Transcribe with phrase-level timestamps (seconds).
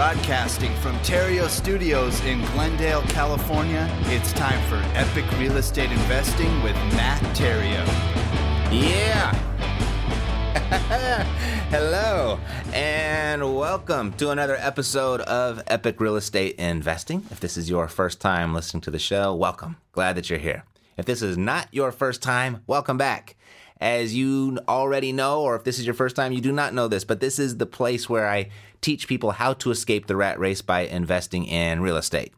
[0.00, 6.74] Broadcasting from Theriault Studios in Glendale, California, it's time for Epic Real Estate Investing with
[6.94, 7.86] Matt Theriault.
[8.72, 9.34] Yeah.
[11.68, 12.40] Hello,
[12.72, 17.26] and welcome to another episode of Epic Real Estate Investing.
[17.30, 19.76] If this is your first time listening to the show, welcome.
[19.92, 20.64] Glad that you're here.
[20.96, 23.36] If this is not your first time, welcome back.
[23.82, 26.88] As you already know, or if this is your first time, you do not know
[26.88, 30.38] this, but this is the place where I teach people how to escape the rat
[30.38, 32.32] race by investing in real estate.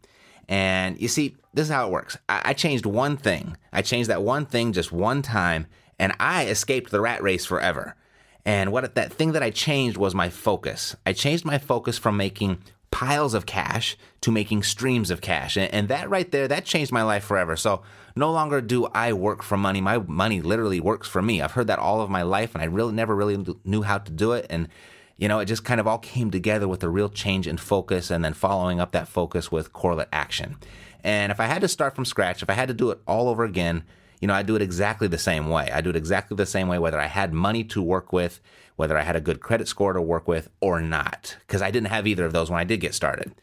[0.49, 2.19] And you see, this is how it works.
[2.29, 3.57] I, I changed one thing.
[3.73, 5.67] I changed that one thing just one time,
[5.99, 7.97] and I escaped the rat race forever.
[8.45, 10.97] And what that thing that I changed was my focus.
[11.07, 12.59] I changed my focus from making
[12.91, 15.57] piles of cash to making streams of cash.
[15.57, 17.57] And, and, that right there, that changed my life forever.
[17.57, 17.83] So
[18.15, 19.81] no longer do I work for money.
[19.81, 21.41] My money literally works for me.
[21.41, 24.13] I've heard that all of my life and I really never really knew how to
[24.13, 24.47] do it.
[24.51, 24.69] And
[25.17, 28.11] you know, it just kind of all came together with a real change in focus
[28.11, 30.57] and then following up that focus with correlate action.
[31.05, 33.29] And if I had to start from scratch, if I had to do it all
[33.29, 33.85] over again,
[34.21, 35.69] you know, I do it exactly the same way.
[35.73, 38.41] I do it exactly the same way, whether I had money to work with,
[38.77, 41.89] whether I had a good credit score to work with or not, because I didn't
[41.89, 43.35] have either of those when I did get started.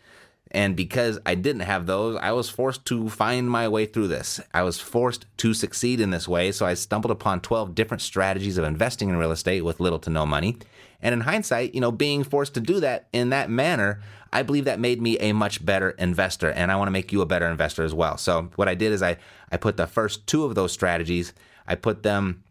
[0.51, 4.39] And because I didn't have those, I was forced to find my way through this.
[4.53, 6.51] I was forced to succeed in this way.
[6.51, 10.09] So I stumbled upon 12 different strategies of investing in real estate with little to
[10.09, 10.57] no money.
[11.01, 14.65] And in hindsight, you know, being forced to do that in that manner, I believe
[14.65, 16.51] that made me a much better investor.
[16.51, 18.17] And I want to make you a better investor as well.
[18.17, 19.17] So what I did is I,
[19.51, 21.33] I put the first two of those strategies,
[21.67, 22.43] I put them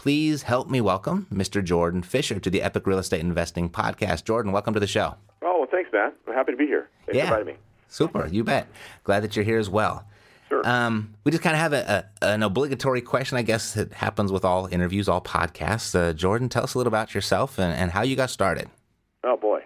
[0.00, 1.62] please help me welcome Mr.
[1.62, 4.24] Jordan Fisher to the Epic Real Estate Investing Podcast.
[4.24, 5.14] Jordan, welcome to the show.
[5.42, 6.14] Oh, well, thanks, Matt.
[6.26, 6.88] I'm happy to be here.
[7.04, 7.28] Thanks yeah.
[7.28, 7.60] for inviting me.
[7.86, 8.66] Super, you bet.
[9.04, 10.06] Glad that you're here as well.
[10.48, 10.66] Sure.
[10.66, 14.32] Um, we just kind of have a, a, an obligatory question, I guess it happens
[14.32, 15.94] with all interviews, all podcasts.
[15.94, 18.70] Uh, Jordan, tell us a little about yourself and, and how you got started.
[19.22, 19.64] Oh boy,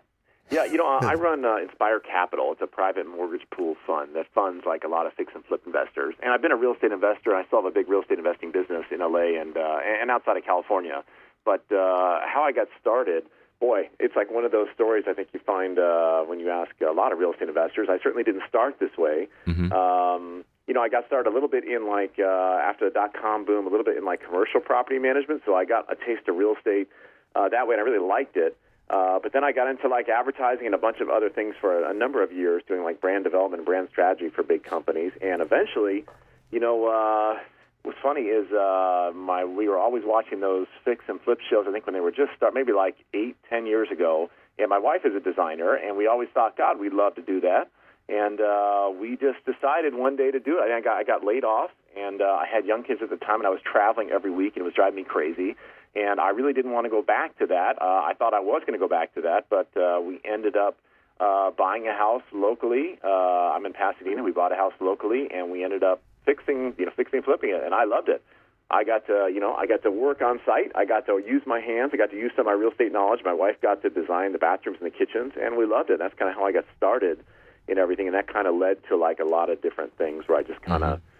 [0.51, 0.65] yeah.
[0.65, 2.53] You know, I run uh, Inspire Capital.
[2.53, 5.63] It's a private mortgage pool fund that funds like a lot of fix and flip
[5.67, 6.15] investors.
[6.23, 7.35] And I've been a real estate investor.
[7.35, 10.37] I still have a big real estate investing business in LA and uh, and outside
[10.37, 11.05] of California.
[11.45, 13.25] But uh, how I got started
[13.61, 16.71] boy, it's like one of those stories I think you find uh, when you ask
[16.81, 17.89] a lot of real estate investors.
[17.91, 19.29] I certainly didn't start this way.
[19.47, 19.73] Mm-hmm.
[19.73, 23.13] Um, you know, I got started a little bit in like uh, after the dot
[23.15, 25.43] com boom, a little bit in like commercial property management.
[25.45, 26.89] So I got a taste of real estate
[27.35, 28.57] uh, that way, and I really liked it.
[28.91, 31.85] Uh, but then I got into like advertising and a bunch of other things for
[31.85, 35.13] a, a number of years, doing like brand development and brand strategy for big companies.
[35.23, 36.05] And eventually,
[36.51, 37.41] you know, uh,
[37.83, 41.65] what's funny is uh, my we were always watching those fix and flip shows.
[41.69, 44.31] I think when they were just start, maybe like eight, ten years ago.
[44.59, 47.41] And my wife is a designer, and we always thought, God, we'd love to do
[47.41, 47.71] that.
[48.09, 50.71] And uh, we just decided one day to do it.
[50.71, 53.41] I got I got laid off, and uh, I had young kids at the time,
[53.41, 55.57] and I was traveling every week, and it was driving me crazy.
[55.97, 57.81] And I really didn't want to go back to that.
[57.81, 60.57] Uh, I thought I was going to go back to that, but uh, we ended
[60.57, 60.77] up
[61.21, 62.99] uh, buying a house locally.
[63.03, 64.23] Uh, I'm in Pasadena.
[64.23, 67.51] We bought a house locally, and we ended up fixing, you know, fixing and flipping
[67.51, 68.25] it, and I loved it.
[68.71, 70.73] I got to, you know, I got to work on site.
[70.75, 71.91] I got to use my hands.
[71.93, 73.21] I got to use some of my real estate knowledge.
[73.25, 75.99] My wife got to design the bathrooms and the kitchens, and we loved it.
[75.99, 77.23] That's kind of how I got started
[77.69, 80.39] in everything, and that kind of led to like a lot of different things where
[80.39, 81.14] I just kind of, mm-hmm.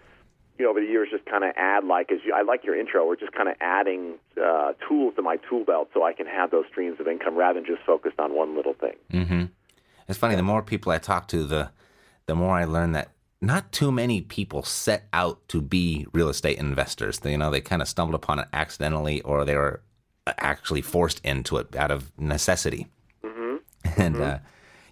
[0.57, 2.79] You know, over the years just kind of add like as you, I like your
[2.79, 6.25] intro, we're just kind of adding uh, tools to my tool belt so I can
[6.27, 8.95] have those streams of income rather than just focused on one little thing.
[9.11, 9.45] Mm-hmm.
[10.07, 10.35] It's funny.
[10.35, 11.71] The more people I talk to, the
[12.25, 13.09] the more I learn that
[13.41, 17.19] not too many people set out to be real estate investors.
[17.19, 19.81] They, you know, they kind of stumbled upon it accidentally, or they were
[20.39, 22.87] actually forced into it out of necessity.
[23.23, 23.55] Mm-hmm.
[24.01, 24.23] And mm-hmm.
[24.23, 24.37] Uh,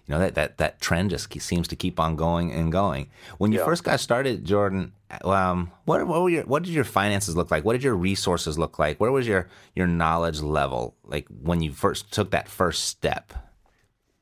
[0.06, 3.08] you know that that that trend just seems to keep on going and going.
[3.38, 3.64] When you yeah.
[3.64, 4.92] first got started, Jordan,
[5.24, 7.64] um, what what were your what did your finances look like?
[7.64, 8.98] What did your resources look like?
[8.98, 13.32] Where was your your knowledge level like when you first took that first step?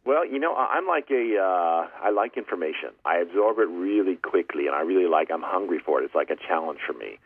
[0.04, 2.90] Well, you know, I'm like a uh, I like information.
[3.04, 5.30] I absorb it really quickly, and I really like.
[5.30, 6.04] I'm hungry for it.
[6.04, 7.18] It's like a challenge for me.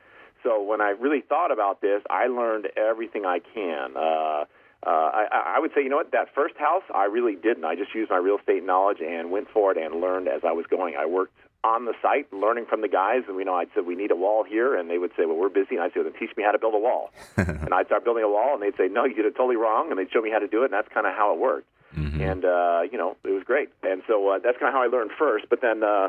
[0.42, 3.96] So when I really thought about this, I learned everything I can.
[3.96, 4.44] Uh,
[4.86, 7.64] uh, I, I would say, you know what, that first house, I really didn't.
[7.64, 10.52] I just used my real estate knowledge and went for it and learned as I
[10.52, 10.94] was going.
[10.96, 11.34] I worked
[11.66, 13.22] on the site, learning from the guys.
[13.26, 14.76] And, you know, I'd say, we need a wall here.
[14.76, 15.74] And they would say, well, we're busy.
[15.74, 17.10] And I'd say, well, then teach me how to build a wall.
[17.36, 18.54] and I'd start building a wall.
[18.54, 19.90] And they'd say, no, you did it totally wrong.
[19.90, 20.66] And they'd show me how to do it.
[20.66, 21.66] And that's kind of how it worked.
[21.96, 22.20] Mm-hmm.
[22.20, 23.70] And, uh, you know, it was great.
[23.82, 25.46] And so uh, that's kind of how I learned first.
[25.50, 26.08] But then, uh,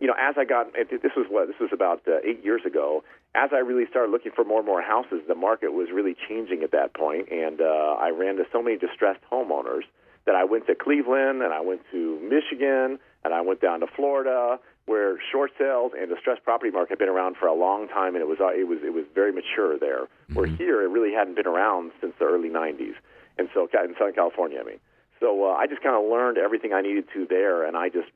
[0.00, 3.04] you know, as I got, this was what, this was about uh, eight years ago.
[3.34, 6.62] As I really started looking for more and more houses, the market was really changing
[6.62, 9.82] at that point, and uh, I ran to so many distressed homeowners
[10.26, 13.86] that I went to Cleveland and I went to Michigan and I went down to
[13.86, 17.88] Florida, where short sales and the distressed property market had been around for a long
[17.88, 20.04] time, and it was uh, it was it was very mature there.
[20.04, 20.34] Mm-hmm.
[20.34, 22.94] Where here, it really hadn't been around since the early '90s,
[23.38, 24.80] and so in Southern California, I mean.
[25.20, 28.08] So uh, I just kind of learned everything I needed to there, and I just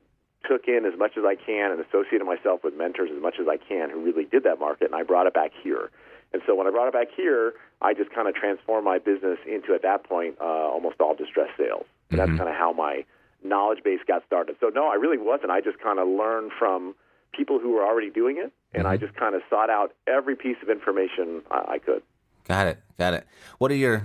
[0.47, 3.47] took in as much as I can and associated myself with mentors as much as
[3.47, 5.89] I can who really did that market, and I brought it back here.
[6.31, 9.39] And so when I brought it back here, I just kind of transformed my business
[9.47, 11.85] into, at that point, uh, almost all distressed sales.
[12.11, 12.17] Mm-hmm.
[12.17, 13.03] That's kind of how my
[13.43, 14.55] knowledge base got started.
[14.59, 15.51] So no, I really wasn't.
[15.51, 16.95] I just kind of learned from
[17.33, 18.91] people who were already doing it, and mm-hmm.
[18.91, 22.01] I just kind of sought out every piece of information I, I could.
[22.47, 22.79] Got it.
[22.97, 23.27] Got it.
[23.59, 24.03] What are your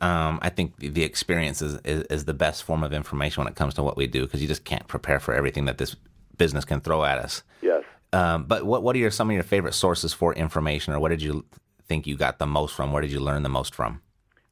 [0.00, 3.56] um, I think the experience is, is, is, the best form of information when it
[3.56, 5.96] comes to what we do because you just can't prepare for everything that this
[6.36, 7.42] business can throw at us.
[7.62, 7.82] Yes.
[8.12, 11.08] Um, but what what are your, some of your favorite sources for information, or what
[11.08, 11.44] did you
[11.88, 12.92] think you got the most from?
[12.92, 14.00] Where did you learn the most from?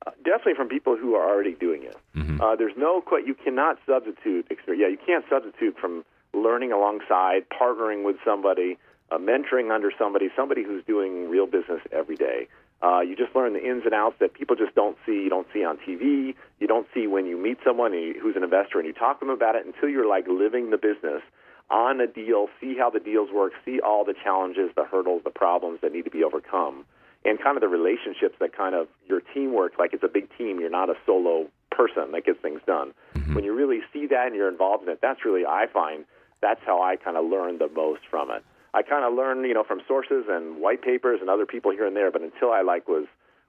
[0.04, 1.96] Uh, definitely from people who are already doing it.
[2.14, 2.40] Mm-hmm.
[2.40, 4.82] Uh, there's no you cannot substitute experience.
[4.82, 6.04] Yeah, you can't substitute from
[6.34, 8.78] learning alongside, partnering with somebody,
[9.10, 12.48] uh, mentoring under somebody, somebody who's doing real business every day.
[12.82, 15.12] Uh, you just learn the ins and outs that people just don't see.
[15.12, 16.34] You don't see on TV.
[16.60, 19.34] You don't see when you meet someone who's an investor and you talk to them
[19.34, 21.22] about it until you're like living the business
[21.70, 25.30] on a deal, see how the deals work, see all the challenges, the hurdles, the
[25.30, 26.84] problems that need to be overcome,
[27.24, 30.60] and kind of the relationships that kind of your teamwork, like it's a big team.
[30.60, 32.92] You're not a solo person that gets things done.
[33.14, 33.34] Mm-hmm.
[33.34, 36.04] When you really see that and you're involved in it, that's really, I find,
[36.40, 38.42] that's how I kind of learn the most from it.
[38.74, 41.86] I kind of learned, you know, from sources and white papers and other people here
[41.86, 42.10] and there.
[42.10, 43.06] But until I like was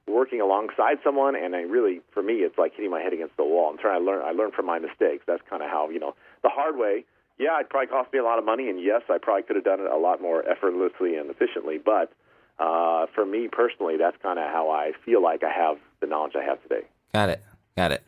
[0.07, 3.43] working alongside someone, and I really, for me, it's like hitting my head against the
[3.43, 3.69] wall.
[3.69, 4.21] I'm trying to learn.
[4.23, 5.25] I learn from my mistakes.
[5.27, 7.03] That's kind of how, you know, the hard way.
[7.37, 9.65] Yeah, it probably cost me a lot of money, and yes, I probably could have
[9.65, 11.77] done it a lot more effortlessly and efficiently.
[11.77, 12.13] But
[12.57, 16.33] uh, for me personally, that's kind of how I feel like I have the knowledge
[16.35, 16.87] I have today.
[17.13, 17.43] Got it.
[17.75, 18.03] Got it.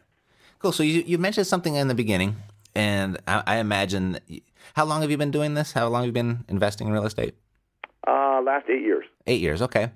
[0.60, 0.72] Cool.
[0.74, 2.36] So you you mentioned something in the beginning,
[2.76, 4.20] and I, I imagine
[4.74, 5.72] how long have you been doing this?
[5.72, 7.36] How long have you been investing in real estate?
[8.08, 9.06] Uh, last eight years.
[9.26, 9.62] Eight years.
[9.62, 9.92] Okay.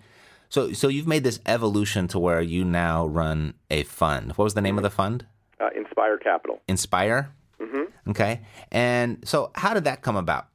[0.50, 4.34] So, so you've made this evolution to where you now run a fund.
[4.34, 4.80] What was the name mm-hmm.
[4.80, 5.26] of the fund?
[5.60, 6.62] Uh, Inspire Capital.
[6.68, 7.34] Inspire.
[7.60, 8.12] Mm-hmm.
[8.12, 8.42] Okay.
[8.72, 10.48] And so, how did that come about?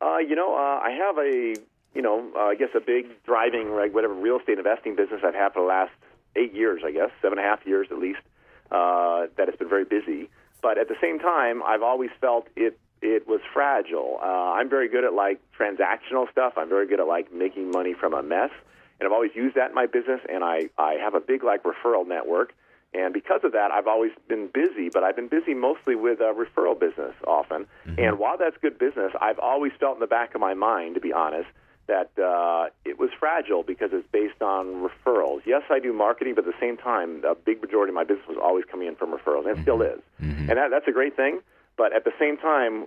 [0.00, 1.54] Uh, you know, uh, I have a,
[1.94, 5.34] you know, uh, I guess a big driving, like whatever real estate investing business I've
[5.34, 5.92] had for the last
[6.36, 8.20] eight years, I guess, seven and a half years at least.
[8.72, 10.30] Uh, that has been very busy.
[10.62, 14.18] But at the same time, I've always felt it it was fragile.
[14.22, 16.54] Uh, I'm very good at like transactional stuff.
[16.56, 18.50] I'm very good at like making money from a mess,
[18.98, 20.20] and I've always used that in my business.
[20.32, 22.54] And I I have a big like referral network,
[22.94, 24.88] and because of that, I've always been busy.
[24.88, 27.66] But I've been busy mostly with a referral business often.
[27.86, 27.98] Mm-hmm.
[27.98, 31.00] And while that's good business, I've always felt in the back of my mind, to
[31.00, 31.48] be honest,
[31.88, 35.40] that uh, it was fragile because it's based on referrals.
[35.44, 38.26] Yes, I do marketing, but at the same time, a big majority of my business
[38.28, 40.00] was always coming in from referrals, and it still is.
[40.20, 40.50] Mm-hmm.
[40.50, 41.40] And that, that's a great thing.
[41.76, 42.86] But at the same time,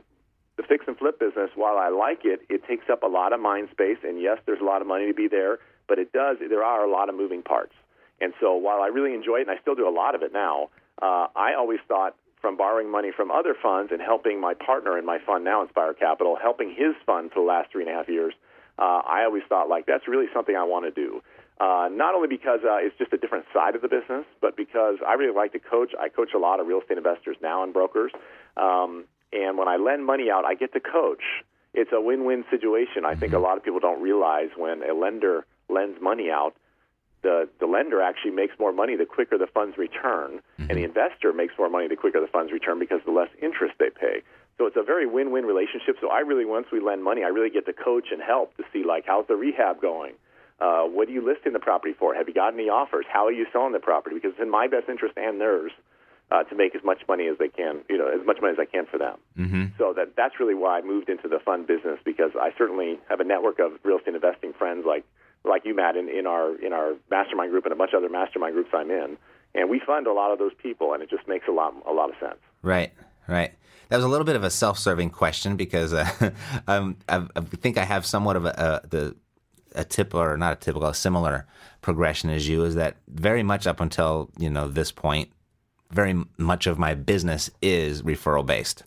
[0.57, 3.39] the fix and flip business, while I like it, it takes up a lot of
[3.39, 3.97] mind space.
[4.03, 6.37] And yes, there's a lot of money to be there, but it does.
[6.39, 7.73] There are a lot of moving parts.
[8.21, 10.31] And so while I really enjoy it, and I still do a lot of it
[10.31, 10.69] now,
[11.01, 15.05] uh, I always thought from borrowing money from other funds and helping my partner in
[15.05, 18.07] my fund now, Inspire Capital, helping his fund for the last three and a half
[18.07, 18.33] years,
[18.77, 21.21] uh, I always thought like that's really something I want to do.
[21.59, 24.97] Uh, not only because uh, it's just a different side of the business, but because
[25.07, 25.93] I really like to coach.
[25.97, 28.11] I coach a lot of real estate investors now and brokers.
[28.57, 31.23] Um, and when I lend money out, I get to coach.
[31.73, 33.05] It's a win-win situation.
[33.05, 36.55] I think a lot of people don't realize when a lender lends money out,
[37.21, 41.33] the the lender actually makes more money the quicker the funds return, and the investor
[41.33, 44.21] makes more money the quicker the funds return because the less interest they pay.
[44.57, 45.97] So it's a very win-win relationship.
[45.99, 48.63] So I really, once we lend money, I really get to coach and help to
[48.71, 50.13] see like how's the rehab going.
[50.59, 52.15] Uh, what are you listing the property for?
[52.15, 53.05] Have you got any offers?
[53.11, 54.15] How are you selling the property?
[54.15, 55.73] Because it's in my best interest and theirs
[56.31, 58.59] uh, to make as much money as they can, you know, as much money as
[58.59, 59.17] I can for them.
[59.37, 59.65] Mm-hmm.
[59.77, 63.19] So that that's really why I moved into the fund business because I certainly have
[63.19, 65.03] a network of real estate investing friends like
[65.43, 68.09] like you, Matt, in, in our in our mastermind group and a bunch of other
[68.09, 69.17] mastermind groups I'm in,
[69.53, 71.93] and we fund a lot of those people, and it just makes a lot a
[71.93, 72.39] lot of sense.
[72.63, 72.91] Right,
[73.33, 73.53] right.
[73.89, 76.31] That was a little bit of a self-serving question because uh,
[76.67, 79.15] um, I, I, think I have somewhat of a, uh, the
[79.75, 81.45] a tip or not a typical, a similar
[81.81, 82.63] progression as you.
[82.63, 85.31] Is that very much up until you know this point,
[85.91, 88.83] very much of my business is referral based,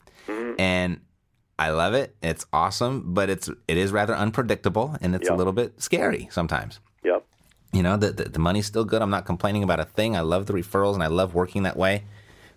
[0.57, 0.99] and
[1.59, 2.15] I love it.
[2.21, 6.79] It's awesome, but it's it is rather unpredictable and it's a little bit scary sometimes.
[7.03, 7.25] Yep.
[7.73, 9.01] You know, the, the the money's still good.
[9.01, 10.15] I'm not complaining about a thing.
[10.15, 12.05] I love the referrals and I love working that way,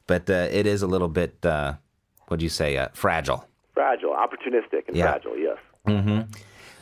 [0.07, 1.75] but uh, it is a little bit uh,
[2.29, 3.47] what do you say, uh, fragile.
[3.75, 5.11] Fragile, opportunistic, and Yeah.
[5.13, 5.37] fragile.
[5.39, 5.59] Yes.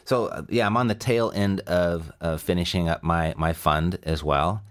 [0.05, 3.99] So uh, yeah, I'm on the tail end of, of finishing up my my fund
[4.03, 4.63] as well,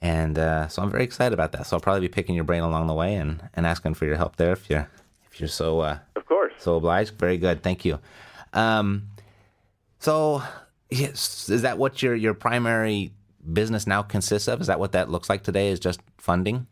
[0.00, 1.66] and uh, so I'm very excited about that.
[1.66, 4.16] So I'll probably be picking your brain along the way and, and asking for your
[4.16, 4.88] help there if you're
[5.30, 6.52] if you're so uh, Of course.
[6.58, 7.14] so obliged.
[7.18, 7.98] Very good, thank you.
[8.52, 9.08] Um,
[9.98, 10.42] so
[10.90, 13.12] yes, is that what your your primary
[13.52, 14.60] business now consists of?
[14.60, 15.68] Is that what that looks like today?
[15.70, 16.66] Is just funding?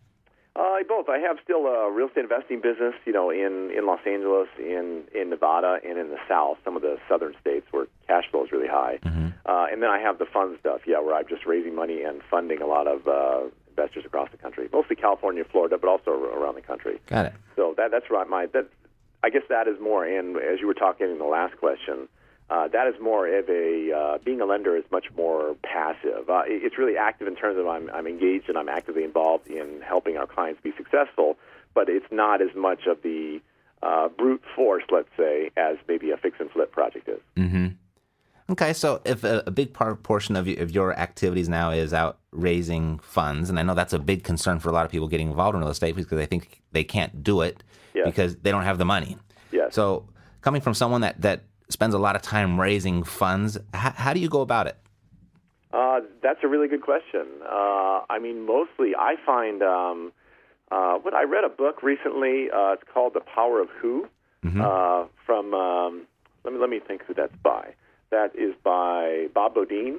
[0.56, 1.08] Uh, both.
[1.08, 5.02] I have still a real estate investing business, you know, in, in Los Angeles, in,
[5.14, 8.52] in Nevada, and in the South, some of the southern states where cash flow is
[8.52, 8.99] really high.
[9.46, 12.23] Uh, and then I have the fund stuff, yeah, where I'm just raising money and
[12.30, 16.54] funding a lot of uh, investors across the country, mostly California, Florida, but also around
[16.54, 17.00] the country.
[17.06, 17.32] Got it.
[17.56, 18.28] So that that's right.
[18.28, 18.68] My that
[19.23, 20.04] I guess that is more.
[20.04, 22.08] And as you were talking in the last question,
[22.51, 26.29] uh, that is more of a uh, being a lender is much more passive.
[26.29, 29.81] Uh, it's really active in terms of I'm I'm engaged and I'm actively involved in
[29.81, 31.37] helping our clients be successful.
[31.75, 33.41] But it's not as much of the
[33.83, 37.21] uh, brute force, let's say, as maybe a fix and flip project is.
[38.51, 41.95] Okay, so if a, a big part portion of, y- of your activities now is
[41.95, 45.09] out raising funds, and I know that's a big concern for a lot of people
[45.09, 47.63] getting involved in real estate because they think they can't do it
[47.95, 48.05] Yes.
[48.05, 49.17] because they don't have the money.
[49.51, 49.75] Yes.
[49.75, 50.07] So,
[50.43, 54.21] coming from someone that, that spends a lot of time raising funds, how, how do
[54.21, 54.76] you go about it?
[55.73, 57.26] Uh, that's a really good question.
[57.44, 60.12] Uh, I mean, mostly I find um,
[60.71, 62.49] uh, what I read a book recently.
[62.50, 64.06] Uh, it's called The Power of Who
[64.62, 65.52] uh, from.
[65.54, 66.06] Um,
[66.44, 67.75] let me let me think who that's by.
[68.11, 69.99] That is by Bob Beaudine.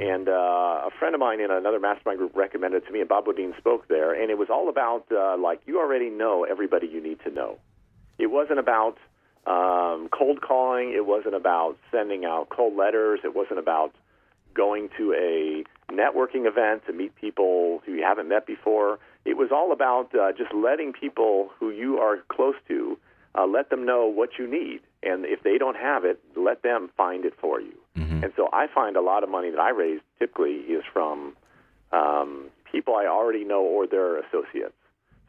[0.00, 3.08] And uh, a friend of mine in another mastermind group recommended it to me, and
[3.08, 4.12] Bob Beaudine spoke there.
[4.12, 7.58] And it was all about uh, like you already know everybody you need to know.
[8.18, 8.98] It wasn't about
[9.46, 10.92] um, cold calling.
[10.94, 13.20] It wasn't about sending out cold letters.
[13.24, 13.94] It wasn't about
[14.54, 18.98] going to a networking event to meet people who you haven't met before.
[19.24, 22.98] It was all about uh, just letting people who you are close to
[23.34, 26.90] uh, let them know what you need, and if they don't have it, let them
[26.96, 27.72] find it for you.
[28.24, 31.34] And so I find a lot of money that I raise typically is from
[31.92, 34.74] um, people I already know or their associates.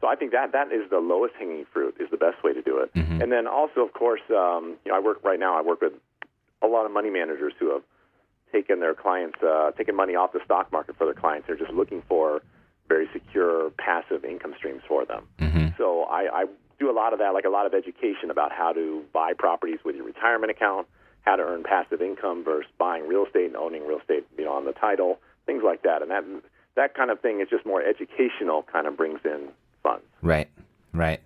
[0.04, 2.60] So I think that that is the lowest hanging fruit is the best way to
[2.60, 2.90] do it.
[3.22, 5.56] And then also, of course, um, you know, I work right now.
[5.56, 5.94] I work with
[6.60, 7.82] a lot of money managers who have
[8.52, 11.46] taken their clients, uh, taken money off the stock market for their clients.
[11.46, 12.42] They're just looking for
[12.86, 15.26] very secure passive income streams for them.
[15.78, 16.44] So I, I
[16.78, 19.78] do a lot of that, like a lot of education about how to buy properties
[19.86, 20.86] with your retirement account,
[21.22, 24.52] how to earn passive income versus buying real estate and owning real estate, you know,
[24.52, 26.02] on the title, things like that.
[26.02, 26.24] And that
[26.76, 29.48] that kind of thing is just more educational, kind of brings in
[29.84, 30.04] funds.
[30.22, 30.48] Right,
[30.92, 31.20] right.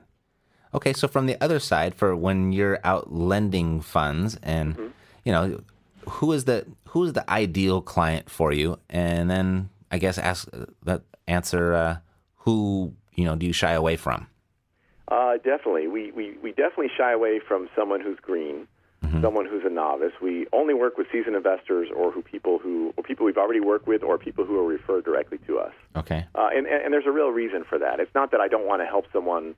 [0.74, 4.92] Okay, so from the other side, for when you're out lending funds, and
[5.24, 5.60] you know,
[6.08, 10.46] who is the who is the ideal client for you, and then I guess ask
[10.52, 11.96] uh, that answer uh,
[12.44, 14.26] who you know do you shy away from?
[15.10, 15.88] Uh, definitely.
[15.88, 18.68] We, we, we definitely shy away from someone who's green,
[19.22, 20.12] someone who's a novice.
[20.20, 23.86] We only work with seasoned investors or who people who or people we've already worked
[23.86, 25.72] with or people who are referred directly to us.
[25.96, 28.00] Okay, Uh, and, and and there's a real reason for that.
[28.00, 29.54] It's not that I don't want to help someone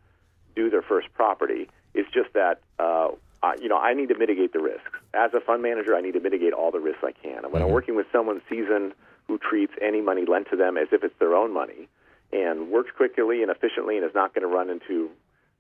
[0.55, 1.69] do their first property.
[1.95, 3.09] It's just that uh,
[3.43, 4.93] I, you know I need to mitigate the risks.
[5.15, 7.45] As a fund manager, I need to mitigate all the risks I can.
[7.45, 8.93] And when I'm working with someone seasoned
[9.27, 11.89] who treats any money lent to them as if it's their own money
[12.33, 15.11] and works quickly and efficiently and is not going to run into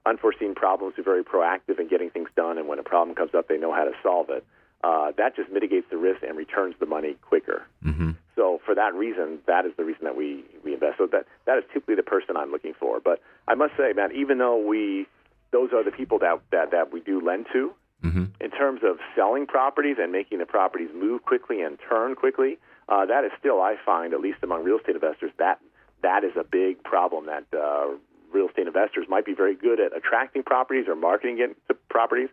[0.06, 3.48] unforeseen problems, are very proactive in getting things done, and when a problem comes up,
[3.48, 4.44] they know how to solve it.
[4.82, 7.66] Uh, that just mitigates the risk and returns the money quicker.
[7.84, 8.12] mm-hmm.
[8.34, 10.96] So for that reason, that is the reason that we, we invest.
[10.96, 12.98] So that that is typically the person I'm looking for.
[12.98, 15.06] But I must say, man, even though we
[15.50, 18.24] those are the people that that, that we do lend to, Mm-hmm.
[18.40, 22.56] in terms of selling properties and making the properties move quickly and turn quickly,
[22.88, 25.60] uh, that is still I find, at least among real estate investors, that
[26.02, 27.26] that is a big problem.
[27.26, 27.98] That uh,
[28.32, 32.28] real estate investors might be very good at attracting properties or marketing it to properties,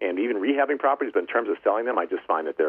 [0.00, 1.12] and even rehabbing properties.
[1.14, 2.64] But in terms of selling them, I just find that they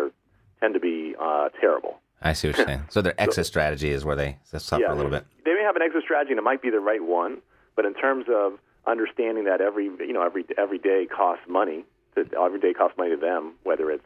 [0.60, 2.00] tend to be uh, terrible.
[2.22, 2.84] I see what you're saying.
[2.90, 5.26] So their exit strategy is where they suffer a little bit.
[5.44, 7.42] They may have an exit strategy, and it might be the right one.
[7.76, 11.86] But in terms of understanding that every you know every every day costs money,
[12.16, 14.06] that every day costs money to them, whether it's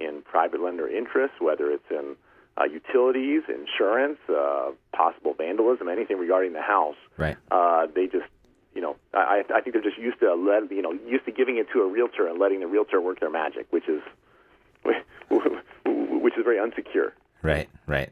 [0.00, 2.16] in private lender interest, whether it's in
[2.58, 6.96] uh, utilities, insurance, uh, possible vandalism, anything regarding the house.
[7.16, 7.36] Right.
[7.50, 8.26] Uh, they just
[8.74, 11.58] you know I, I think they're just used to let you know used to giving
[11.58, 14.02] it to a realtor and letting the realtor work their magic, which is
[14.84, 17.12] which is very unsecure.
[17.42, 18.10] Right, right.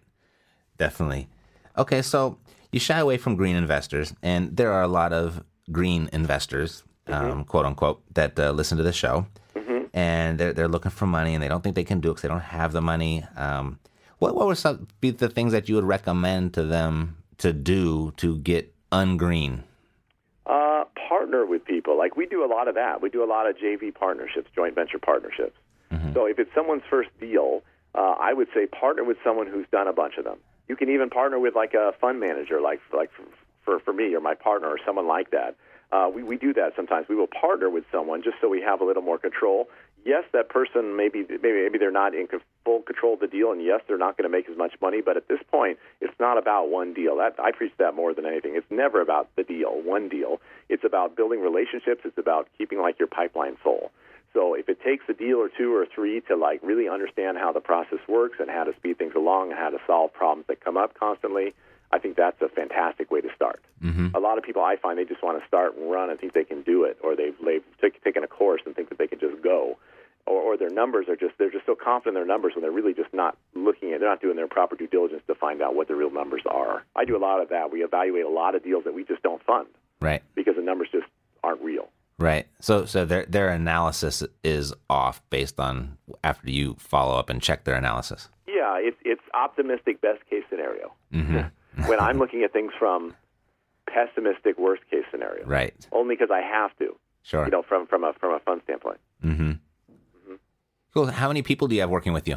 [0.78, 1.28] Definitely.
[1.76, 2.38] Okay, so
[2.72, 7.44] you shy away from green investors, and there are a lot of green investors, um,
[7.44, 9.26] quote unquote, that uh, listen to the show,
[9.92, 12.22] and they're they're looking for money, and they don't think they can do it because
[12.22, 13.24] they don't have the money.
[13.36, 13.78] Um,
[14.20, 18.12] what what would some be the things that you would recommend to them to do
[18.18, 19.64] to get ungreen?
[20.46, 21.98] Uh, partner with people.
[21.98, 23.02] Like we do a lot of that.
[23.02, 25.56] We do a lot of JV partnerships, joint venture partnerships.
[26.14, 27.62] So if it's someone's first deal,
[27.94, 30.38] uh, I would say partner with someone who's done a bunch of them.
[30.68, 33.10] You can even partner with like a fund manager, like like
[33.64, 35.56] for for me or my partner or someone like that.
[35.92, 37.08] Uh, we we do that sometimes.
[37.08, 39.68] We will partner with someone just so we have a little more control.
[40.04, 42.28] Yes, that person maybe maybe maybe they're not in
[42.64, 45.00] full control of the deal, and yes, they're not going to make as much money.
[45.00, 47.16] But at this point, it's not about one deal.
[47.16, 48.54] That I preach that more than anything.
[48.56, 50.40] It's never about the deal, one deal.
[50.68, 52.02] It's about building relationships.
[52.04, 53.90] It's about keeping like your pipeline full.
[54.32, 57.52] So if it takes a deal or two or three to like really understand how
[57.52, 60.64] the process works and how to speed things along and how to solve problems that
[60.64, 61.52] come up constantly,
[61.92, 63.60] I think that's a fantastic way to start.
[63.82, 64.14] Mm-hmm.
[64.14, 66.32] A lot of people I find they just want to start and run and think
[66.32, 69.08] they can do it, or they've they've t- taken a course and think that they
[69.08, 69.76] can just go,
[70.30, 72.70] or, or their numbers are just they're just so confident in their numbers when they're
[72.80, 75.74] really just not looking at they're not doing their proper due diligence to find out
[75.74, 76.84] what the real numbers are.
[76.96, 77.70] I do a lot of that.
[77.72, 79.66] We evaluate a lot of deals that we just don't fund
[80.00, 81.06] Right, because the numbers just
[81.44, 81.88] aren't real.
[82.18, 82.46] right.
[82.60, 87.64] So so their their analysis is off based on after you follow up and check
[87.64, 88.28] their analysis.
[88.46, 90.92] Yeah, it's it's optimistic best case scenario.
[91.12, 91.86] Mm-hmm.
[91.88, 93.14] when I'm looking at things from
[93.86, 95.74] pessimistic worst case scenario, Right.
[95.92, 97.44] only because I have to, Sure.
[97.44, 98.98] you know, from from a from a fund standpoint.
[99.24, 99.52] Mm-hmm.
[100.94, 101.06] Cool.
[101.06, 102.36] How many people do you have working with you?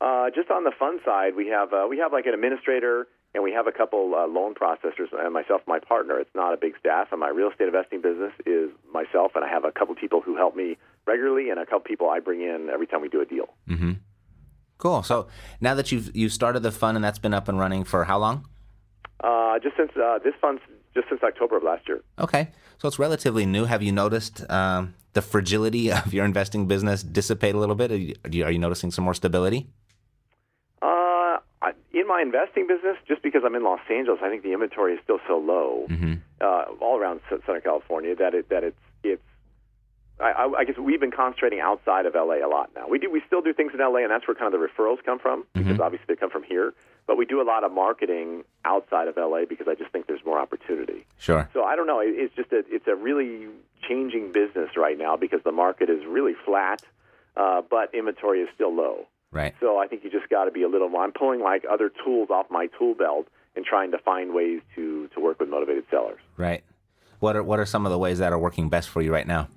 [0.00, 3.42] Uh, just on the fund side, we have uh, we have like an administrator and
[3.42, 6.18] we have a couple uh, loan processors and myself, my partner.
[6.20, 9.48] It's not a big staff, and my real estate investing business is myself, and I
[9.48, 12.68] have a couple people who help me regularly, and a couple people I bring in
[12.72, 13.48] every time we do a deal.
[13.68, 13.92] Mm-hmm.
[14.78, 15.02] Cool.
[15.02, 15.28] So
[15.60, 18.18] now that you've you've started the fund and that's been up and running for how
[18.18, 18.46] long?
[19.22, 20.62] Uh, just since uh, this fund's
[20.94, 22.02] just since October of last year.
[22.18, 22.50] Okay.
[22.78, 23.64] So it's relatively new.
[23.64, 27.90] Have you noticed um, the fragility of your investing business dissipate a little bit?
[27.90, 29.66] Are you, are you- noticing some more stability?
[30.82, 34.52] Uh, I, in my investing business, just because I'm in Los Angeles, I think the
[34.52, 36.14] inventory is still so low Mm-hmm.
[36.40, 39.22] uh, all around Southern California that it that it's it's.
[40.20, 42.86] I, I, I guess we've been concentrating outside of LA a lot now.
[42.88, 45.02] We do we still do things in LA, and that's where kind of the referrals
[45.04, 46.72] come from because obviously they come from here.
[47.06, 50.24] But we do a lot of marketing outside of LA because I just think there's
[50.24, 51.04] more opportunity.
[51.18, 51.48] Sure.
[51.52, 51.98] So I don't know.
[52.00, 53.48] It- It's just a it's a really
[53.88, 56.82] changing business right now because the market is really flat,
[57.36, 59.06] uh, but inventory is still low.
[59.32, 59.54] Right.
[59.60, 61.02] So I think you just got to be a little more.
[61.02, 65.08] I'm pulling like other tools off my tool belt and trying to find ways to
[65.08, 66.20] to work with motivated sellers.
[66.36, 66.62] Right.
[67.18, 69.26] What are what are some of the ways that are working best for you right
[69.26, 69.48] now?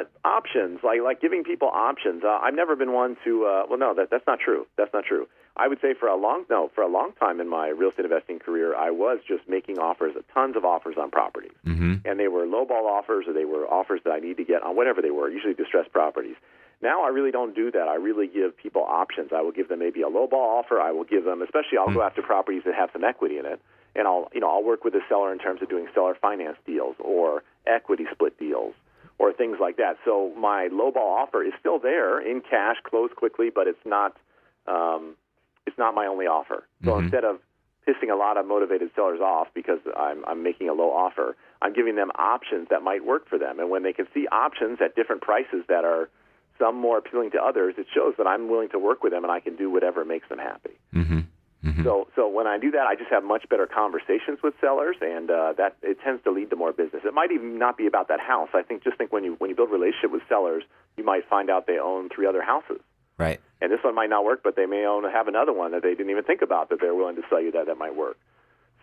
[0.00, 2.22] Uh, options, like like giving people options.
[2.24, 3.44] Uh, I've never been one to.
[3.46, 4.66] Uh, well, no, that that's not true.
[4.76, 5.26] That's not true.
[5.56, 8.04] I would say for a long no for a long time in my real estate
[8.04, 11.94] investing career, I was just making offers, tons of offers on properties, Mm-hmm.
[12.06, 14.76] and they were lowball offers or they were offers that I need to get on
[14.76, 16.36] whatever they were, usually distressed properties.
[16.80, 17.88] Now I really don't do that.
[17.88, 19.30] I really give people options.
[19.34, 20.80] I will give them maybe a lowball offer.
[20.80, 23.60] I will give them, especially I'll go after properties that have some equity in it,
[23.96, 26.58] and I'll you know I'll work with the seller in terms of doing seller finance
[26.64, 28.74] deals or equity split deals
[29.18, 29.96] or things like that.
[30.04, 34.16] So my lowball offer is still there in cash, close quickly, but it's not
[34.66, 35.16] um,
[35.66, 36.66] it's not my only offer.
[36.84, 37.04] So Mhm.
[37.04, 37.40] instead of
[37.86, 41.72] pissing a lot of motivated sellers off because I'm, I'm making a low offer, I'm
[41.72, 43.58] giving them options that might work for them.
[43.60, 46.10] And when they can see options at different prices that are
[46.58, 49.32] some more appealing to others, it shows that I'm willing to work with them and
[49.32, 50.76] I can do whatever makes them happy.
[50.94, 51.20] Mm-hmm.
[51.78, 51.86] Mm-hmm.
[51.86, 55.30] So, so when I do that, I just have much better conversations with sellers, and
[55.30, 57.02] uh, that it tends to lead to more business.
[57.04, 58.48] It might even not be about that house.
[58.52, 60.64] I think just think when you when you build a relationship with sellers,
[60.96, 62.80] you might find out they own three other houses,
[63.16, 63.40] Right.
[63.60, 65.94] and this one might not work, but they may own have another one that they
[65.94, 68.18] didn't even think about that they're willing to sell you that that might work.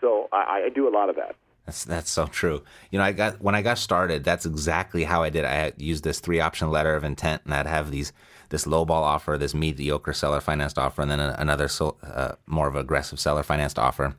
[0.01, 1.36] So I, I do a lot of that.
[1.65, 2.62] That's that's so true.
[2.91, 5.45] You know, I got when I got started, that's exactly how I did.
[5.45, 8.13] I used this three option letter of intent, and I'd have these
[8.49, 12.67] this lowball offer, this mediocre seller financed offer, and then a, another so, uh, more
[12.67, 14.15] of aggressive seller financed offer.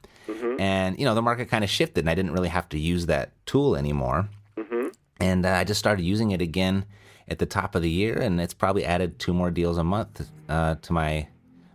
[0.59, 3.07] And you know, the market kind of shifted, and I didn't really have to use
[3.07, 4.29] that tool anymore.
[4.59, 4.89] hmm
[5.21, 6.87] And uh, I just started using it again
[7.29, 10.29] at the top of the year, and it's probably added two more deals a month
[10.49, 11.29] uh, to my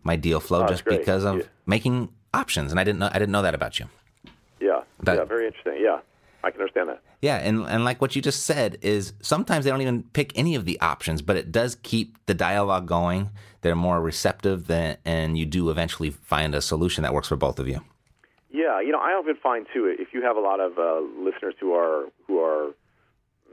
[0.03, 0.99] my deal flow Oh, just great.
[0.99, 1.43] because of Yeah.
[1.67, 2.71] making options.
[2.71, 3.85] And I didn't know I didn't know that about you.
[4.59, 5.77] Yeah, That- yeah, very interesting.
[5.79, 5.99] Yeah,
[6.43, 7.01] I can understand that.
[7.21, 10.55] Yeah, and and like what you just said is sometimes they don't even pick any
[10.55, 13.29] of the options, but it does keep the dialogue going.
[13.61, 17.59] They're more receptive than, and you do eventually find a solution that works for both
[17.59, 17.81] of you.
[18.49, 21.55] Yeah, you know, I often find too if you have a lot of uh, listeners
[21.59, 22.71] who are who are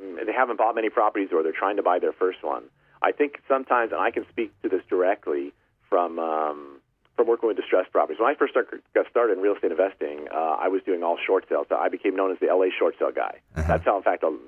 [0.03, 2.65] mm, they haven't bought many properties or they're trying to buy their first one.
[3.03, 5.53] I think sometimes, and I can speak to this directly
[7.25, 8.21] working with distressed properties.
[8.21, 11.17] When I first start, got started in real estate investing, uh, I was doing all
[11.25, 11.67] short sales.
[11.69, 13.41] So I became known as the LA short sale guy.
[13.57, 13.65] Uh-huh.
[13.69, 14.39] That's how, in fact, I'll,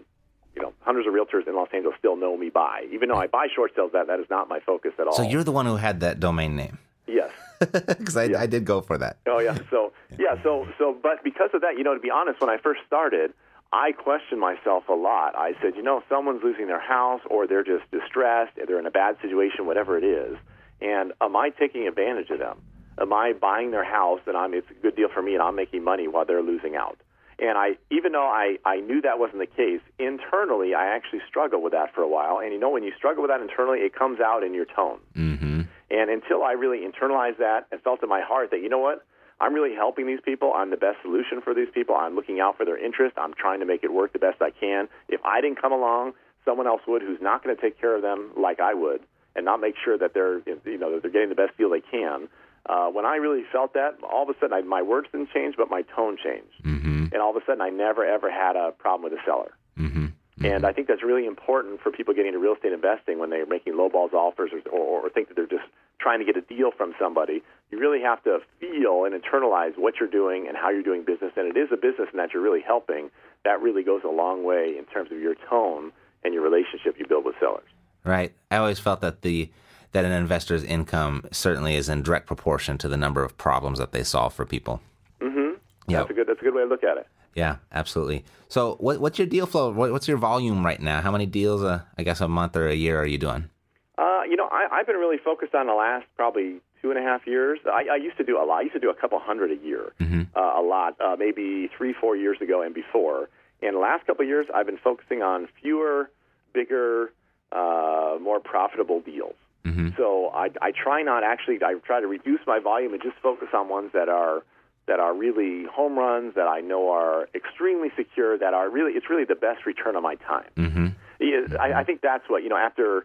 [0.54, 2.86] you know, hundreds of realtors in Los Angeles still know me by.
[2.92, 5.14] Even though I buy short sales, that that is not my focus at all.
[5.14, 6.78] So you're the one who had that domain name.
[7.06, 7.30] yes.
[7.60, 9.18] Because I, I did go for that.
[9.26, 9.56] Oh yeah.
[9.70, 10.42] So yeah.
[10.42, 13.34] So so but because of that, you know, to be honest, when I first started,
[13.72, 15.36] I questioned myself a lot.
[15.36, 18.90] I said, you know, someone's losing their house, or they're just distressed, they're in a
[18.90, 20.36] bad situation, whatever it is,
[20.80, 22.60] and am I taking advantage of them?
[22.98, 25.56] Am I buying their house and I'm it's a good deal for me and I'm
[25.56, 26.98] making money while they're losing out?
[27.38, 31.62] And I, even though I, I knew that wasn't the case, internally I actually struggled
[31.62, 32.38] with that for a while.
[32.38, 35.00] And you know, when you struggle with that internally, it comes out in your tone.
[35.16, 35.62] Mm-hmm.
[35.90, 39.04] And until I really internalized that and felt in my heart that, you know what,
[39.40, 40.52] I'm really helping these people.
[40.54, 41.94] I'm the best solution for these people.
[41.96, 43.16] I'm looking out for their interest.
[43.16, 44.88] I'm trying to make it work the best I can.
[45.08, 46.12] If I didn't come along,
[46.44, 49.00] someone else would who's not going to take care of them like I would
[49.36, 51.80] and not make sure that they're, you know, that they're getting the best deal they
[51.80, 52.28] can.
[52.66, 55.54] Uh, when I really felt that, all of a sudden I, my words didn't change,
[55.56, 56.62] but my tone changed.
[56.64, 57.06] Mm-hmm.
[57.12, 59.52] And all of a sudden I never, ever had a problem with a seller.
[59.78, 60.06] Mm-hmm.
[60.42, 63.46] And I think that's really important for people getting into real estate investing when they're
[63.46, 66.70] making lowballs offers or, or, or think that they're just trying to get a deal
[66.74, 67.42] from somebody.
[67.70, 71.32] You really have to feel and internalize what you're doing and how you're doing business.
[71.36, 73.10] And it is a business and that you're really helping.
[73.44, 75.92] That really goes a long way in terms of your tone
[76.24, 77.68] and your relationship you build with sellers.
[78.04, 78.32] Right.
[78.50, 79.50] I always felt that the
[79.92, 83.92] that an investor's income certainly is in direct proportion to the number of problems that
[83.92, 84.80] they solve for people.
[85.20, 85.54] Mm-hmm.
[85.88, 85.98] Yeah.
[85.98, 86.26] That's a good.
[86.28, 87.06] That's a good way to look at it.
[87.34, 88.24] Yeah, absolutely.
[88.48, 89.70] So, what, what's your deal flow?
[89.72, 91.00] What, what's your volume right now?
[91.00, 93.48] How many deals, uh, I guess, a month or a year are you doing?
[93.96, 97.02] Uh, you know, I, I've been really focused on the last probably two and a
[97.02, 97.60] half years.
[97.66, 98.56] I, I used to do a lot.
[98.58, 100.22] I used to do a couple hundred a year, Mm-hmm.
[100.34, 103.28] uh, a lot, uh, maybe three, four years ago and before.
[103.62, 106.10] And the last couple of years, I've been focusing on fewer,
[106.52, 107.12] bigger,
[107.52, 109.34] uh, more profitable deals.
[109.64, 109.90] Mm-hmm.
[109.96, 111.58] So I, I try not actually.
[111.62, 114.42] I try to reduce my volume and just focus on ones that are
[114.86, 118.38] that are really home runs that I know are extremely secure.
[118.38, 120.50] That are really it's really the best return on my time.
[120.56, 120.86] Mm-hmm.
[121.20, 123.04] Yeah, I, I think that's what you know after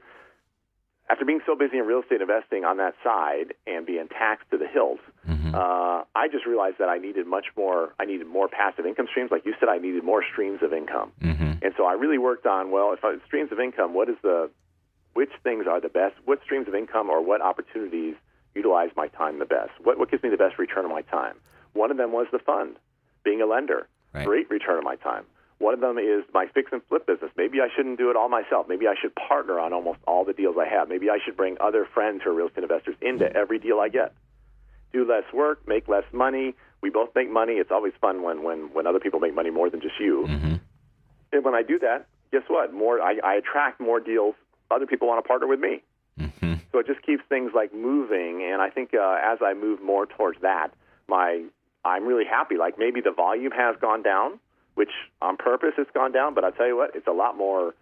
[1.10, 4.58] after being so busy in real estate investing on that side and being taxed to
[4.58, 5.00] the hilt.
[5.46, 5.56] Mm-hmm.
[5.56, 7.94] Uh, I just realized that I needed much more.
[8.00, 9.70] I needed more passive income streams, like you said.
[9.70, 11.64] I needed more streams of income, Mm-hmm.
[11.64, 14.50] and so I really worked on well, if I, streams of income, what is the
[15.14, 16.16] which things are the best?
[16.26, 18.16] What streams of income or what opportunities
[18.54, 19.72] utilize my time the best?
[19.84, 21.36] What what gives me the best return on my time?
[21.74, 22.78] One of them was the fund,
[23.24, 24.26] being a lender, Right.
[24.26, 25.26] great return on my time.
[25.60, 27.32] One of them is my fix and flip business.
[27.38, 28.68] Maybe I shouldn't do it all myself.
[28.68, 30.90] Maybe I should partner on almost all the deals I have.
[30.90, 33.88] Maybe I should bring other friends who are real estate investors into every deal I
[33.88, 34.14] get.
[34.96, 36.56] Do less work, make less money.
[36.82, 37.54] We both make money.
[37.54, 40.26] It's always fun when when when other people make money more than just you.
[40.26, 40.56] Mm-hmm.
[41.34, 42.74] And when I do that, guess what?
[42.74, 44.36] More I, I attract more deals.
[44.72, 45.84] Other people want to partner with me.
[46.18, 46.54] Mm-hmm.
[46.72, 48.34] So it just keeps things like moving.
[48.50, 50.70] And I think uh, as I move more towards that,
[51.10, 51.44] my
[51.84, 52.56] I'm really happy.
[52.58, 54.40] Like maybe the volume has gone down,
[54.76, 56.34] which on purpose it's gone down.
[56.36, 57.76] But I tell you what, it's a lot more.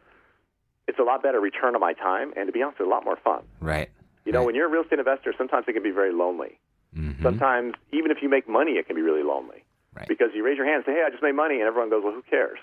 [0.88, 3.06] It's a lot better return on my time, and to be honest, it's a lot
[3.06, 3.44] more fun.
[3.62, 3.90] Right.
[4.26, 4.48] You know, Right.
[4.48, 6.58] when you're a real estate investor, sometimes it can be very lonely.
[6.98, 7.24] Mm-hmm.
[7.24, 9.64] Sometimes, even if you make money, it can be really lonely
[9.96, 10.08] Right.
[10.08, 12.04] because you raise your hand and say, "Hey, I just made money," and everyone goes,
[12.04, 12.60] "Well, who cares?"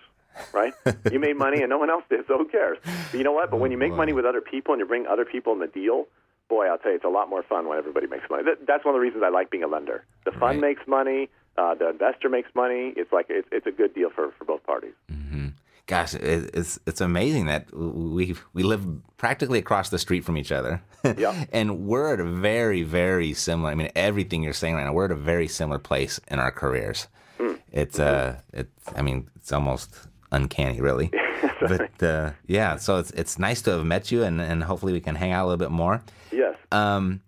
[0.52, 0.72] Right?
[1.12, 2.78] you made money and no one else did, so who cares?
[3.10, 3.50] But you know what?
[3.50, 3.96] But when you make boy.
[3.96, 6.06] money with other people and you bring other people in the deal,
[6.48, 8.44] boy, I'll tell you, it's a lot more fun when everybody makes money.
[8.44, 10.04] That, that's one of the reasons I like being a lender.
[10.24, 10.76] The fund Right.
[10.76, 12.92] makes money, uh, the investor makes money.
[12.96, 14.94] It's like it's, it's a good deal for, for both parties.
[15.10, 15.48] Mm-hmm.
[15.90, 20.52] Gosh, it, it's it's amazing that we we live practically across the street from each
[20.52, 20.80] other.
[21.18, 21.46] Yeah.
[21.52, 23.72] and we're at a very very similar.
[23.72, 26.52] I mean, everything you're saying right now, we're at a very similar place in our
[26.52, 27.08] careers.
[27.38, 27.54] Hmm.
[27.72, 31.10] It's uh, it's I mean, it's almost uncanny, really.
[31.60, 35.00] but uh, yeah, so it's it's nice to have met you, and and hopefully we
[35.00, 36.04] can hang out a little bit more.
[36.30, 36.54] Yes.
[36.70, 37.20] Um,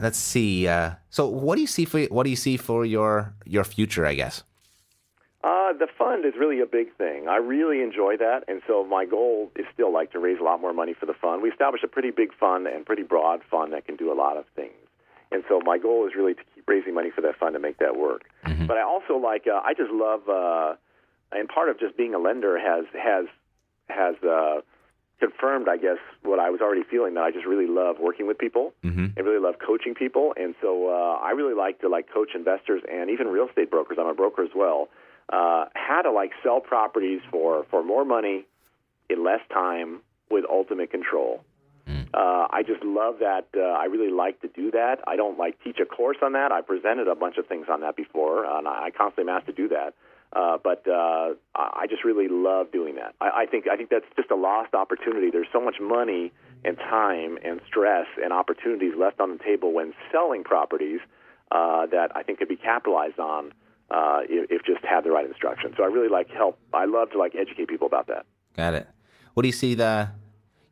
[0.00, 0.68] let's see.
[0.68, 4.06] Uh, so what do you see for what do you see for your your future?
[4.06, 4.42] I guess.
[5.44, 7.26] Uh, the fund is really a big thing.
[7.28, 10.60] I really enjoy that, and so my goal is still like to raise a lot
[10.60, 11.42] more money for the fund.
[11.42, 14.36] We established a pretty big fund and pretty broad fund that can do a lot
[14.36, 14.74] of things,
[15.32, 17.78] and so my goal is really to keep raising money for that fund to make
[17.78, 18.22] that work.
[18.68, 20.74] But I also like uh, I just love, uh,
[21.32, 23.26] and part of just being a lender has has
[23.88, 24.60] has uh,
[25.18, 28.38] confirmed, I guess, what I was already feeling that I just really love working with
[28.38, 29.06] people Mm-hmm.
[29.16, 30.34] and really love coaching people.
[30.36, 33.98] And so uh, I really like to like coach investors and even real estate brokers.
[34.00, 34.88] I'm a broker as well.
[35.32, 38.44] Uh, how to like sell properties for for more money
[39.08, 41.42] in less time with ultimate control.
[42.14, 43.46] Uh, I just love that.
[43.56, 44.96] Uh, I really like to do that.
[45.06, 46.52] I don't like teach a course on that.
[46.52, 49.52] I presented a bunch of things on that before, and I constantly am asked to
[49.52, 49.94] do that.
[50.34, 53.14] Uh, but uh, I just really love doing that.
[53.20, 55.30] I, I think I think that's just a lost opportunity.
[55.30, 56.32] There's so much money
[56.64, 61.00] and time and stress and opportunities left on the table when selling properties
[61.50, 63.52] uh, that I think could be capitalized on
[63.92, 65.74] uh, if, if just had the right instruction.
[65.76, 66.58] So I really like help.
[66.72, 68.26] I love to like educate people about that.
[68.56, 68.88] Got it.
[69.34, 70.08] What do you see the?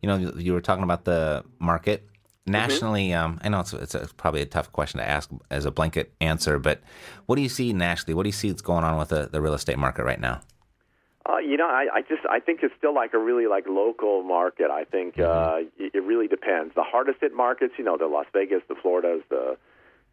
[0.02, 2.08] You know, you were talking about the market
[2.46, 3.08] nationally.
[3.08, 3.24] Mm-hmm.
[3.24, 6.12] Um, I know it's it's a, probably a tough question to ask as a blanket
[6.20, 6.80] answer, but
[7.26, 8.14] what do you see nationally?
[8.14, 10.40] What do you see that's going on with the, the real estate market right now?
[11.28, 14.22] Uh, you know, I, I just I think it's still like a really like local
[14.22, 14.70] market.
[14.70, 15.30] I think mm-hmm.
[15.30, 16.74] uh, it, it really depends.
[16.74, 19.58] The hardest hit markets, you know, the Las Vegas, the Floridas, the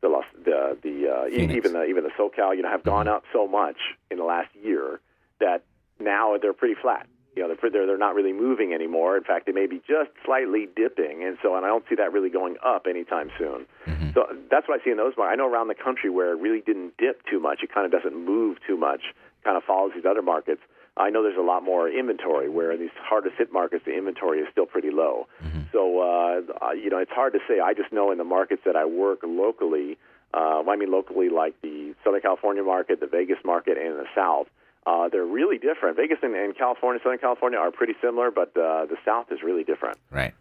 [0.01, 3.15] the Las, the the uh, even the even the SoCal, you know, have gone mm-hmm.
[3.15, 3.77] up so much
[4.11, 4.99] in the last year
[5.39, 5.63] that
[5.99, 7.07] now they're pretty flat.
[7.35, 9.17] You know, they're they're not really moving anymore.
[9.17, 12.11] In fact, they may be just slightly dipping, and so and I don't see that
[12.11, 13.65] really going up anytime soon.
[13.85, 14.09] Mm-hmm.
[14.13, 15.33] So that's what I see in those markets.
[15.33, 17.91] I know around the country where it really didn't dip too much, it kind of
[17.91, 19.01] doesn't move too much,
[19.43, 20.61] kind of follows these other markets.
[20.99, 24.39] I know there's a lot more inventory where in these hardest hit markets the inventory
[24.39, 25.27] is still pretty low.
[25.43, 25.61] Mm-hmm.
[25.71, 27.59] So uh, you know it's hard to say.
[27.59, 29.97] I just know in the markets that I work locally,
[30.33, 34.47] uh, I mean locally like the Southern California market, the Vegas market, and the South.
[34.85, 35.97] Uh, they're really different.
[35.97, 39.65] Vegas and, and California, Southern California are pretty similar, but uh, the South is really
[39.65, 39.97] different.
[40.09, 40.33] Right,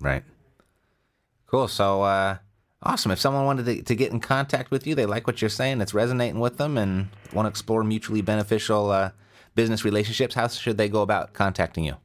[0.00, 0.22] right.
[1.48, 1.66] Cool.
[1.66, 2.36] So uh,
[2.82, 3.10] awesome.
[3.10, 5.80] If someone wanted to, to, get in contact with you, they like what you're saying,
[5.80, 9.10] it's resonating with them, and want to explore mutually beneficial uh,
[9.58, 11.96] business relationships, how should they go about contacting you?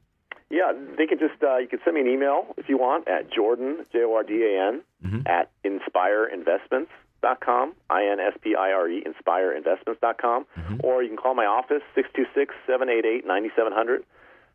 [0.49, 3.31] Yeah, they can just uh, you can send me an email if you want at
[3.31, 5.19] Jordan J O R D A N mm-hmm.
[5.27, 10.77] at inspireinvestments.com, I N S P I R E inspireinvestments.com, mm-hmm.
[10.83, 14.03] or you can call my office six two six seven eight eight ninety seven hundred.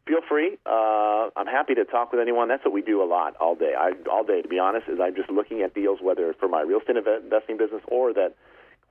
[0.08, 0.58] Feel free.
[0.66, 2.48] Uh, I'm happy to talk with anyone.
[2.48, 3.74] That's what we do a lot all day.
[3.78, 6.62] I, all day, to be honest, is I'm just looking at deals, whether for my
[6.62, 8.34] real estate investing business or that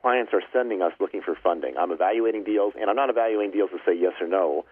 [0.07, 1.75] clients are sending us looking for funding.
[1.77, 4.63] I'm evaluating deals, and I'm not evaluating deals to say yes or no.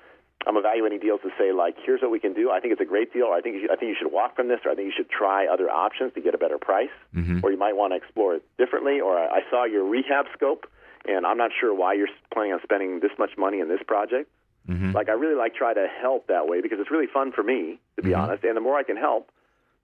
[0.47, 2.51] I'm evaluating deals to say like, here's what we can do.
[2.51, 3.25] I think it's a great deal.
[3.25, 4.85] Or I think you should, I think you should walk from this, or I think
[4.85, 7.41] you should try other options to get a better price, mm-hmm.
[7.43, 9.01] or you might want to explore it differently.
[9.01, 10.67] Or I saw your rehab scope,
[11.05, 14.31] and I'm not sure why you're planning on spending this much money in this project.
[14.69, 14.93] Mm-hmm.
[14.93, 17.79] Like I really like try to help that way because it's really fun for me
[17.97, 18.21] to be mm-hmm.
[18.21, 18.45] honest.
[18.45, 19.31] And the more I can help,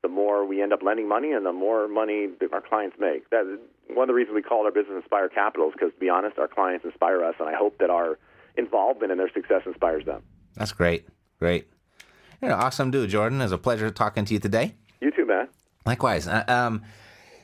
[0.01, 3.29] the more we end up lending money and the more money our clients make.
[3.29, 6.09] That one of the reasons we call our business Inspire Capital is because, to be
[6.09, 8.17] honest, our clients inspire us, and I hope that our
[8.57, 10.23] involvement in their success inspires them.
[10.55, 11.07] That's great.
[11.39, 11.67] Great.
[12.41, 13.41] You're an awesome dude, Jordan.
[13.41, 14.75] It's a pleasure talking to you today.
[14.99, 15.47] You too, man.
[15.85, 16.27] Likewise.
[16.27, 16.83] Uh, um,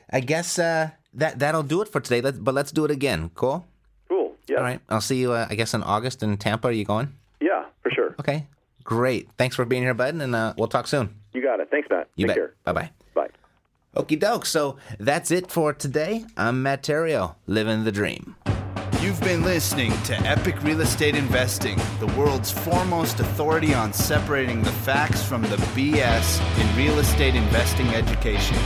[0.10, 2.22] I guess uh, that that'll do it for today.
[2.22, 3.30] Let's, but let's do it again.
[3.36, 3.66] Cool.
[4.10, 4.36] Cool.
[4.48, 4.58] Yeah.
[4.58, 4.80] All right.
[4.90, 5.34] I'll see you.
[5.34, 6.70] Uh, I guess in August in Tampa.
[6.70, 7.14] Are you going?
[7.40, 8.16] Yeah, for sure.
[8.20, 8.48] Okay.
[8.84, 9.30] Great.
[9.38, 11.16] Thanks for being here, bud, and uh, we'll talk soon.
[11.48, 11.70] You got it.
[11.72, 12.10] Thanks, Matt.
[12.18, 12.36] You Take bet.
[12.36, 12.54] care.
[12.66, 12.90] Bye bye.
[13.14, 13.30] Bye.
[13.96, 14.46] Okie doke.
[14.46, 16.26] So that's it for today.
[16.36, 18.36] I'm Matt Theriault, living the dream.
[19.00, 24.72] You've been listening to Epic Real Estate Investing, the world's foremost authority on separating the
[24.72, 28.58] facts from the BS in real estate investing education.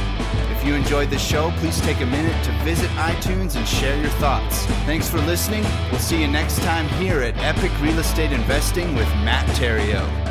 [0.50, 4.10] If you enjoyed the show, please take a minute to visit iTunes and share your
[4.22, 4.66] thoughts.
[4.88, 5.64] Thanks for listening.
[5.92, 10.31] We'll see you next time here at Epic Real Estate Investing with Matt Theriault.